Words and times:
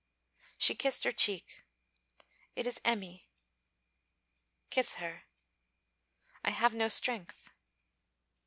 She 0.57 0.73
kissed 0.73 1.03
her 1.03 1.11
cheek. 1.11 1.61
'It 2.55 2.65
is 2.65 2.81
Emmy.' 2.83 3.29
'Kiss 4.71 4.95
her.' 4.95 5.25
'I 6.43 6.49
have 6.49 6.73
no 6.73 6.87
strength.' 6.87 7.51